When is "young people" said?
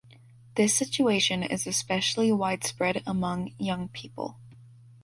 3.59-4.39